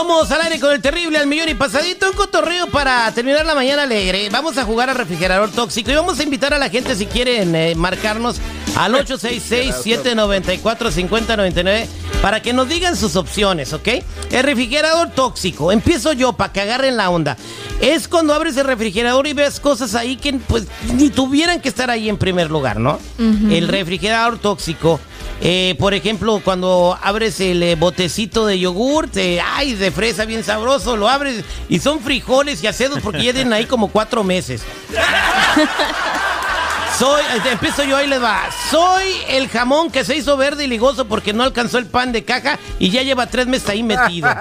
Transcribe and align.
Somos 0.00 0.30
al 0.30 0.40
aire 0.40 0.58
con 0.58 0.72
el 0.72 0.80
terrible 0.80 1.18
al 1.18 1.26
millón 1.26 1.50
y 1.50 1.54
pasadito, 1.54 2.08
un 2.08 2.16
cotorreo 2.16 2.66
para 2.68 3.12
terminar 3.12 3.44
la 3.44 3.54
mañana 3.54 3.82
alegre. 3.82 4.30
Vamos 4.30 4.56
a 4.56 4.64
jugar 4.64 4.88
al 4.88 4.96
refrigerador 4.96 5.50
tóxico 5.50 5.90
y 5.90 5.94
vamos 5.94 6.18
a 6.18 6.22
invitar 6.22 6.54
a 6.54 6.58
la 6.58 6.70
gente 6.70 6.96
si 6.96 7.04
quieren 7.04 7.54
eh, 7.54 7.74
marcarnos 7.74 8.40
al 8.76 8.94
866-794-5099 8.94 11.86
para 12.22 12.40
que 12.42 12.52
nos 12.52 12.68
digan 12.68 12.96
sus 12.96 13.16
opciones, 13.16 13.72
¿ok? 13.72 13.88
El 14.30 14.42
refrigerador 14.44 15.10
tóxico, 15.10 15.72
empiezo 15.72 16.12
yo 16.12 16.34
para 16.34 16.52
que 16.52 16.60
agarren 16.60 16.96
la 16.96 17.10
onda. 17.10 17.36
Es 17.80 18.06
cuando 18.08 18.34
abres 18.34 18.56
el 18.58 18.66
refrigerador 18.66 19.26
y 19.26 19.32
ves 19.32 19.58
cosas 19.60 19.94
ahí 19.94 20.16
que 20.16 20.34
pues 20.34 20.66
ni 20.94 21.08
tuvieran 21.10 21.60
que 21.60 21.68
estar 21.70 21.90
ahí 21.90 22.08
en 22.08 22.18
primer 22.18 22.50
lugar, 22.50 22.78
¿no? 22.78 22.98
El 23.18 23.68
refrigerador 23.68 24.38
tóxico. 24.38 25.00
eh, 25.42 25.74
por 25.78 25.94
ejemplo, 25.94 26.42
cuando 26.44 26.98
abres 27.02 27.40
el 27.40 27.62
eh, 27.62 27.74
botecito 27.74 28.44
de 28.44 28.58
yogur, 28.58 29.08
te, 29.08 29.40
ay, 29.40 29.74
de 29.74 29.90
fresa 29.90 30.26
bien 30.26 30.44
sabroso, 30.44 30.98
lo 30.98 31.08
abres 31.08 31.42
y 31.70 31.78
son 31.78 32.00
frijoles 32.00 32.62
y 32.62 32.66
acedos 32.66 32.98
porque 33.02 33.24
ya 33.24 33.32
tienen 33.32 33.54
ahí 33.54 33.64
como 33.64 33.88
cuatro 33.88 34.22
meses. 34.24 34.60
Soy, 37.00 37.22
eh, 37.22 37.40
empiezo 37.50 37.82
yo, 37.82 37.96
ahí 37.96 38.06
les 38.06 38.22
va. 38.22 38.42
Soy 38.70 39.04
el 39.26 39.48
jamón 39.48 39.90
que 39.90 40.04
se 40.04 40.14
hizo 40.16 40.36
verde 40.36 40.64
y 40.64 40.66
ligoso 40.66 41.06
porque 41.08 41.32
no 41.32 41.42
alcanzó 41.44 41.78
el 41.78 41.86
pan 41.86 42.12
de 42.12 42.24
caja 42.24 42.58
y 42.78 42.90
ya 42.90 43.02
lleva 43.02 43.24
tres 43.26 43.46
meses 43.46 43.70
ahí 43.70 43.82
metido. 43.82 44.28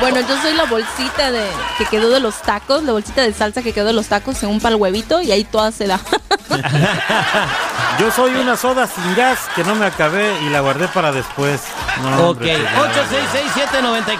Bueno, 0.00 0.20
yo 0.20 0.40
soy 0.40 0.54
la 0.54 0.64
bolsita 0.64 1.30
de 1.30 1.46
que 1.76 1.84
quedó 1.84 2.08
de 2.08 2.20
los 2.20 2.40
tacos, 2.40 2.82
la 2.84 2.92
bolsita 2.92 3.20
de 3.20 3.34
salsa 3.34 3.60
que 3.60 3.74
quedó 3.74 3.84
de 3.84 3.92
los 3.92 4.06
tacos 4.06 4.38
según 4.38 4.58
para 4.58 4.74
el 4.74 4.80
huevito 4.80 5.20
y 5.20 5.30
ahí 5.30 5.44
toda 5.44 5.72
se 5.72 5.86
da. 5.86 6.00
Yo 7.98 8.10
soy 8.10 8.34
una 8.36 8.56
soda 8.56 8.86
sin 8.86 9.14
gas 9.14 9.40
que 9.54 9.62
no 9.62 9.74
me 9.74 9.84
acabé 9.84 10.40
y 10.42 10.48
la 10.48 10.60
guardé 10.60 10.88
para 10.88 11.12
después. 11.12 11.60
No, 12.02 12.30
Ok, 12.30 12.38
hombre, 12.38 12.58
pues, 12.76 12.90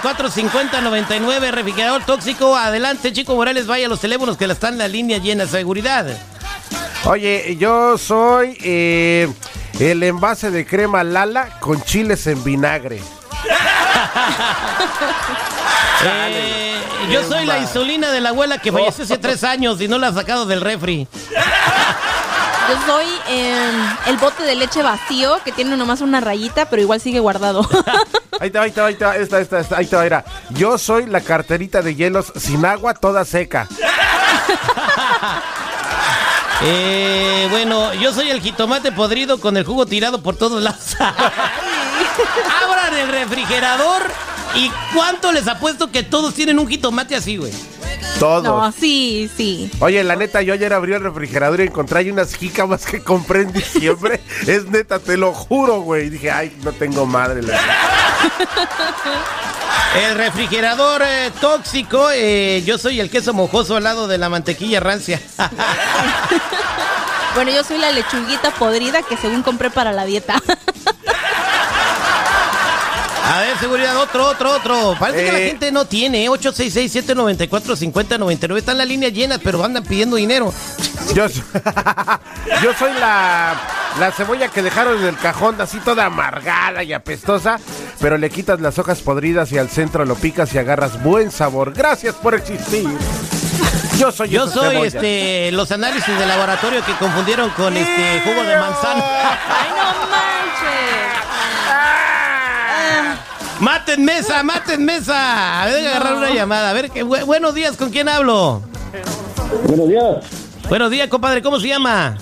866-794-5099, 0.03 1.49
refrigerador 1.51 2.03
tóxico. 2.03 2.55
Adelante, 2.55 3.11
Chico 3.11 3.33
Morales, 3.33 3.65
vaya 3.65 3.87
a 3.87 3.89
los 3.89 3.99
teléfonos 3.99 4.37
que 4.37 4.45
la 4.45 4.53
están 4.53 4.77
la 4.77 4.87
línea 4.87 5.17
llena, 5.17 5.47
seguridad. 5.47 6.05
Oye, 7.05 7.55
yo 7.57 7.97
soy 7.97 8.55
eh, 8.63 9.27
el 9.79 10.03
envase 10.03 10.51
de 10.51 10.65
crema 10.65 11.03
Lala 11.03 11.59
con 11.59 11.81
chiles 11.81 12.27
en 12.27 12.43
vinagre. 12.43 13.01
Eh, 16.03 16.81
yo 17.11 17.23
soy 17.29 17.45
la 17.45 17.59
insulina 17.59 18.09
de 18.09 18.21
la 18.21 18.29
abuela 18.29 18.57
que 18.57 18.71
falleció 18.71 19.03
hace 19.03 19.19
tres 19.19 19.43
años 19.43 19.79
y 19.81 19.87
no 19.87 19.99
la 19.99 20.07
ha 20.07 20.13
sacado 20.13 20.47
del 20.47 20.59
refri. 20.59 21.07
Yo 22.69 22.75
soy 22.87 23.05
em, 23.27 23.75
el 24.07 24.17
bote 24.17 24.41
de 24.41 24.55
leche 24.55 24.81
vacío 24.81 25.37
que 25.45 25.51
tiene 25.51 25.77
nomás 25.77 26.01
una 26.01 26.19
rayita, 26.19 26.67
pero 26.71 26.81
igual 26.81 26.99
sigue 26.99 27.19
guardado. 27.19 27.67
Ahí 28.39 28.49
te 28.49 28.57
va, 28.57 28.63
ahí 28.65 28.71
te 28.71 28.81
va, 28.81 28.87
ahí 28.87 28.95
te 28.95 29.05
va, 29.05 29.15
esta, 29.15 29.39
esta, 29.39 29.59
esta, 29.59 29.77
ahí 29.77 29.85
va, 29.85 30.01
mira. 30.01 30.25
Yo 30.49 30.79
soy 30.79 31.05
la 31.05 31.21
carterita 31.21 31.83
de 31.83 31.93
hielos 31.93 32.33
sin 32.35 32.65
agua, 32.65 32.95
toda 32.95 33.23
seca. 33.23 33.67
Eh, 36.63 37.47
bueno, 37.49 37.93
yo 37.95 38.13
soy 38.13 38.29
el 38.29 38.39
jitomate 38.39 38.91
podrido 38.91 39.39
con 39.39 39.57
el 39.57 39.65
jugo 39.65 39.85
tirado 39.85 40.21
por 40.21 40.35
todos 40.35 40.61
lados. 40.61 40.95
Abran 40.99 42.97
el 42.97 43.07
refrigerador 43.07 44.03
y 44.55 44.71
cuánto 44.93 45.31
les 45.31 45.47
apuesto 45.47 45.91
que 45.91 46.03
todos 46.03 46.33
tienen 46.33 46.59
un 46.59 46.67
jitomate 46.67 47.15
así, 47.15 47.37
güey. 47.37 47.51
Todos. 48.19 48.43
No, 48.43 48.71
sí, 48.71 49.29
sí. 49.35 49.71
Oye, 49.79 50.03
la 50.03 50.15
neta, 50.15 50.43
yo 50.43 50.53
ayer 50.53 50.73
abrí 50.73 50.93
el 50.93 51.01
refrigerador 51.01 51.61
y 51.61 51.63
encontré 51.63 51.99
ahí 51.99 52.11
unas 52.11 52.35
jícamas 52.35 52.85
que 52.85 53.01
compré 53.01 53.41
en 53.41 53.53
diciembre. 53.53 54.21
es 54.47 54.67
neta, 54.67 54.99
te 54.99 55.17
lo 55.17 55.33
juro, 55.33 55.81
güey. 55.81 56.09
Dije, 56.09 56.29
ay, 56.29 56.55
no 56.63 56.71
tengo 56.73 57.07
madre. 57.07 57.41
La... 57.41 57.59
El 59.95 60.15
refrigerador 60.15 61.01
eh, 61.05 61.31
tóxico, 61.39 62.09
eh, 62.13 62.61
yo 62.65 62.77
soy 62.77 62.99
el 62.99 63.09
queso 63.09 63.33
mojoso 63.33 63.77
al 63.77 63.83
lado 63.83 64.07
de 64.07 64.17
la 64.17 64.29
mantequilla 64.29 64.79
rancia. 64.79 65.19
Bueno, 67.33 67.49
yo 67.51 67.63
soy 67.63 67.77
la 67.77 67.93
lechuguita 67.93 68.51
podrida 68.51 69.03
que 69.03 69.15
según 69.15 69.41
compré 69.41 69.69
para 69.69 69.93
la 69.93 70.03
dieta. 70.03 70.35
A 73.33 73.39
ver, 73.39 73.57
seguridad, 73.57 73.95
otro, 73.95 74.27
otro, 74.27 74.51
otro. 74.57 74.97
Parece 74.99 75.23
que 75.23 75.31
la 75.31 75.39
Eh. 75.39 75.47
gente 75.47 75.71
no 75.71 75.85
tiene. 75.85 76.25
¿eh? 76.25 76.29
866-794-5099. 76.29 78.57
Están 78.57 78.77
las 78.77 78.85
líneas 78.85 79.13
llenas, 79.13 79.39
pero 79.41 79.63
andan 79.63 79.81
pidiendo 79.85 80.17
dinero. 80.17 80.53
Yo 81.15 81.29
soy 82.77 82.91
la, 82.99 83.55
la 83.99 84.11
cebolla 84.11 84.47
que 84.47 84.61
dejaron 84.61 84.99
en 84.99 85.05
el 85.07 85.17
cajón, 85.17 85.59
así 85.61 85.79
toda 85.79 86.05
amargada 86.05 86.83
y 86.83 86.93
apestosa, 86.93 87.59
pero 87.99 88.17
le 88.17 88.29
quitas 88.29 88.59
las 88.61 88.79
hojas 88.79 88.99
podridas 89.01 89.51
y 89.51 89.57
al 89.57 89.69
centro 89.69 90.05
lo 90.05 90.15
picas 90.15 90.53
y 90.53 90.57
agarras 90.57 91.01
buen 91.03 91.29
sabor. 91.31 91.73
Gracias 91.73 92.15
por 92.15 92.33
existir. 92.33 92.87
Yo 93.97 94.11
soy 94.11 94.29
Yo 94.29 94.47
soy 94.47 94.69
cebolla. 94.71 94.87
este 94.87 95.51
los 95.51 95.71
análisis 95.71 96.17
de 96.17 96.25
laboratorio 96.25 96.83
que 96.85 96.93
confundieron 96.95 97.49
con 97.51 97.75
este 97.77 98.21
jugo 98.23 98.43
de 98.43 98.55
manzana. 98.57 99.03
¡Ay, 99.03 99.69
no 99.69 99.83
manches! 100.09 101.19
¡Maten 103.59 104.03
mesa! 104.05 104.41
¡Maten 104.41 104.83
mesa! 104.85 105.61
A 105.61 105.65
ver, 105.67 105.87
agarrar 105.87 106.15
una 106.15 106.31
llamada. 106.31 106.71
A 106.71 106.73
ver, 106.73 106.89
qué 106.89 107.05
bu- 107.05 107.23
buenos 107.25 107.53
días, 107.53 107.77
¿con 107.77 107.91
quién 107.91 108.09
hablo? 108.09 108.63
Buenos 109.65 109.87
días, 109.87 110.05
Buenos 110.67 110.89
días, 110.89 111.07
compadre, 111.09 111.41
¿cómo 111.43 111.59
se 111.59 111.67
llama? 111.67 112.17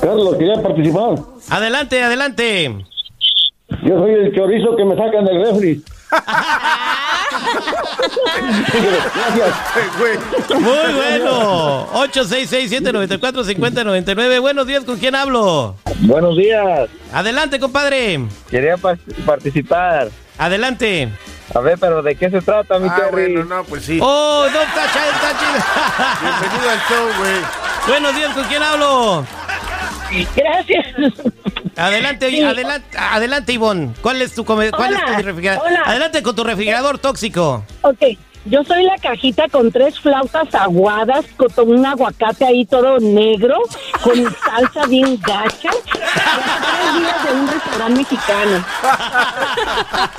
Carlos, 0.00 0.36
quería 0.36 0.62
participar. 0.62 1.14
Adelante, 1.50 2.02
adelante. 2.02 2.84
Yo 3.84 3.98
soy 3.98 4.10
el 4.12 4.34
chorizo 4.34 4.74
que 4.76 4.84
me 4.84 4.96
sacan 4.96 5.24
del 5.24 5.44
refri. 5.44 5.82
Gracias. 9.14 9.54
Güey. 9.98 10.18
Muy 10.60 10.94
bueno. 10.94 11.86
866-794-5099. 11.92 14.40
Buenos 14.40 14.66
días, 14.66 14.84
¿con 14.84 14.96
quién 14.98 15.14
hablo? 15.14 15.76
Buenos 16.00 16.36
días, 16.36 16.88
Adelante, 17.12 17.58
compadre. 17.60 18.20
quería 18.50 18.76
pa- 18.76 18.96
participar. 19.26 20.08
Adelante. 20.38 21.08
A 21.54 21.60
ver, 21.60 21.78
pero 21.78 22.02
¿de 22.02 22.14
qué 22.14 22.30
se 22.30 22.40
trata, 22.40 22.78
mi 22.78 22.88
Ah, 22.88 22.96
Terry? 22.96 23.34
bueno, 23.34 23.44
no, 23.56 23.64
pues 23.64 23.84
sí. 23.84 23.98
Oh, 24.00 24.46
no, 24.52 24.60
está 24.60 24.86
chido, 24.92 25.10
está 25.12 25.38
chido. 25.38 25.58
Bienvenido 26.22 26.70
al 26.70 26.78
show, 26.88 27.08
güey. 27.18 27.40
Buenos 27.88 28.14
días, 28.14 28.32
¿con 28.34 28.44
quién 28.44 28.62
hablo? 28.62 29.24
Gracias. 30.36 30.86
Adelante, 31.76 32.30
Sí. 32.30 32.42
adelante, 32.42 32.98
adelante, 32.98 33.52
Ivonne. 33.52 33.92
¿Cuál 34.00 34.20
es 34.22 34.34
tu 34.34 34.44
cuál 34.44 34.62
es 34.64 34.70
tu 34.72 35.22
refrigerador? 35.22 35.66
hola. 35.66 35.82
Adelante 35.86 36.22
con 36.22 36.34
tu 36.34 36.44
refrigerador 36.44 36.98
tóxico. 36.98 37.64
Ok, 37.82 38.02
yo 38.46 38.64
soy 38.64 38.82
la 38.84 38.96
cajita 38.98 39.48
con 39.48 39.70
tres 39.70 39.98
flautas 40.00 40.52
aguadas, 40.54 41.24
con 41.36 41.70
un 41.70 41.86
aguacate 41.86 42.44
ahí 42.46 42.64
todo 42.64 42.98
negro, 42.98 43.56
con 44.02 44.14
salsa 44.44 44.86
bien 44.88 45.18
gacha. 45.20 45.70
De 47.28 47.34
un 47.34 47.48
restaurante 47.48 47.98
mexicano. 47.98 48.64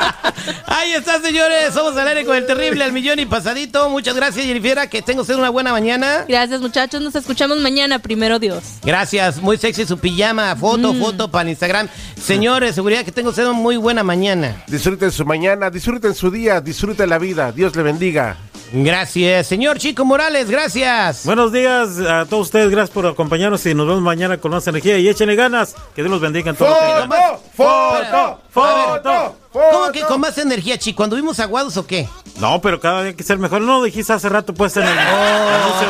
Ahí 0.67 0.93
está, 0.93 1.19
señores. 1.21 1.73
Somos 1.73 1.97
al 1.97 2.07
aire 2.07 2.25
con 2.25 2.35
el 2.35 2.45
terrible 2.45 2.83
al 2.83 2.91
millón 2.91 3.19
y 3.19 3.25
pasadito. 3.25 3.89
Muchas 3.89 4.15
gracias, 4.15 4.45
Jennifer. 4.45 4.87
Que 4.89 5.01
tenga 5.01 5.21
usted 5.21 5.35
una 5.35 5.49
buena 5.49 5.71
mañana. 5.71 6.25
Gracias, 6.27 6.61
muchachos. 6.61 7.01
Nos 7.01 7.15
escuchamos 7.15 7.57
mañana, 7.59 7.99
primero 7.99 8.37
Dios. 8.37 8.63
Gracias. 8.83 9.41
Muy 9.41 9.57
sexy 9.57 9.85
su 9.85 9.97
pijama. 9.97 10.55
Foto, 10.55 10.93
foto 10.93 11.31
para 11.31 11.49
Instagram. 11.49 11.87
Señores, 12.21 12.75
seguridad 12.75 13.03
que 13.03 13.11
tenga 13.11 13.29
usted 13.29 13.43
una 13.43 13.53
muy 13.53 13.77
buena 13.77 14.03
mañana. 14.03 14.63
Disfruten 14.67 15.11
su 15.11 15.25
mañana, 15.25 15.69
disfruten 15.69 16.13
su 16.13 16.29
día, 16.29 16.61
disfruten 16.61 17.09
la 17.09 17.17
vida. 17.17 17.51
Dios 17.51 17.75
le 17.75 17.83
bendiga. 17.83 18.37
Gracias. 18.71 19.47
Señor 19.47 19.79
Chico 19.79 20.05
Morales, 20.05 20.49
gracias. 20.49 21.25
Buenos 21.25 21.51
días 21.51 21.97
a 21.99 22.25
todos 22.25 22.47
ustedes, 22.47 22.69
gracias 22.69 22.91
por 22.91 23.07
acompañarnos 23.07 23.65
y 23.65 23.73
nos 23.73 23.87
vemos 23.87 24.01
mañana 24.01 24.37
con 24.37 24.51
más 24.51 24.67
energía 24.67 24.97
y 24.99 25.07
échenle 25.09 25.35
ganas, 25.35 25.75
que 25.95 26.01
Dios 26.01 26.11
los 26.11 26.21
bendiga 26.21 26.51
en 26.51 26.55
todo. 26.55 26.69
lo 26.69 26.75
que 26.75 26.85
hagan. 26.85 27.09
¡Foto! 27.55 28.41
¡Foto! 28.51 29.35
¿Cómo 29.51 29.91
que 29.91 30.01
con 30.01 30.21
más 30.21 30.37
energía, 30.37 30.77
Chico? 30.77 30.97
¿Cuando 30.97 31.15
vimos 31.15 31.39
aguados 31.39 31.75
o 31.77 31.87
qué? 31.87 32.07
No, 32.39 32.61
pero 32.61 32.79
cada 32.79 33.01
día 33.01 33.09
hay 33.09 33.15
que 33.15 33.23
ser 33.23 33.39
mejor. 33.39 33.61
No, 33.61 33.81
dijiste 33.81 34.13
hace 34.13 34.29
rato 34.29 34.53
pues 34.53 34.77
en 34.77 34.83
el 34.83 34.97
anuncio 34.97 35.87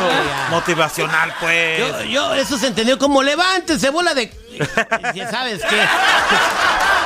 motivacional, 0.50 1.34
pues. 1.40 1.78
Yo, 1.78 2.02
yo, 2.04 2.34
eso 2.34 2.56
se 2.56 2.68
entendió 2.68 2.98
como 2.98 3.22
levántense, 3.22 3.90
bola 3.90 4.14
de. 4.14 4.32
Ya 5.14 5.30
sabes 5.30 5.62
qué. 5.68 5.76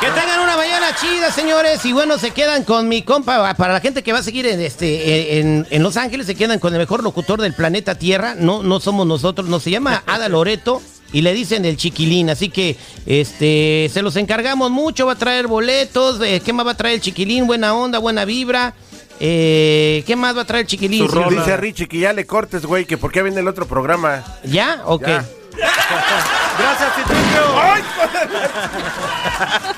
Que 0.00 0.10
tengan 0.10 0.40
una 0.40 0.56
mañana 0.56 0.94
chida, 1.00 1.30
señores. 1.30 1.84
Y 1.84 1.92
bueno, 1.92 2.18
se 2.18 2.30
quedan 2.32 2.64
con 2.64 2.88
mi 2.88 3.02
compa. 3.02 3.54
Para 3.54 3.72
la 3.72 3.80
gente 3.80 4.02
que 4.02 4.12
va 4.12 4.18
a 4.18 4.22
seguir 4.22 4.46
en 4.46 4.60
este 4.60 5.40
en, 5.40 5.66
en 5.70 5.82
Los 5.82 5.96
Ángeles, 5.96 6.26
se 6.26 6.34
quedan 6.34 6.58
con 6.58 6.72
el 6.74 6.78
mejor 6.78 7.02
locutor 7.02 7.40
del 7.40 7.54
planeta 7.54 7.94
Tierra. 7.94 8.34
No, 8.34 8.62
no 8.62 8.80
somos 8.80 9.06
nosotros, 9.06 9.48
no 9.48 9.60
se 9.60 9.70
llama 9.70 10.02
Ada 10.06 10.28
Loreto. 10.28 10.82
Y 11.12 11.22
le 11.22 11.32
dicen 11.32 11.64
el 11.64 11.76
chiquilín, 11.76 12.28
así 12.28 12.48
que 12.48 12.76
este 13.06 13.88
se 13.92 14.02
los 14.02 14.16
encargamos 14.16 14.72
mucho, 14.72 15.06
va 15.06 15.12
a 15.12 15.16
traer 15.16 15.46
boletos, 15.46 16.20
eh, 16.20 16.42
¿qué 16.44 16.52
más 16.52 16.66
va 16.66 16.72
a 16.72 16.76
traer 16.76 16.96
el 16.96 17.00
chiquilín? 17.00 17.46
Buena 17.46 17.72
onda, 17.72 18.00
buena 18.00 18.24
vibra. 18.24 18.74
Eh, 19.20 20.02
¿Qué 20.08 20.16
más 20.16 20.36
va 20.36 20.42
a 20.42 20.44
traer 20.44 20.62
el 20.62 20.66
chiquilín? 20.66 21.06
Dice 21.30 21.56
Richie 21.56 21.86
que 21.86 22.00
ya 22.00 22.12
le 22.12 22.26
cortes, 22.26 22.66
güey, 22.66 22.84
que 22.84 22.98
porque 22.98 23.22
viene 23.22 23.40
el 23.40 23.46
otro 23.46 23.66
programa. 23.66 24.24
¿Ya? 24.42 24.82
Ok. 24.86 25.06
Ya. 25.06 25.24
Gracias, 26.58 26.94
Titulio. 26.96 27.44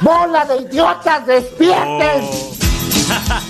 ¡Bola 0.01 0.45
de 0.45 0.57
idiotas, 0.57 1.27
despierten! 1.27 2.29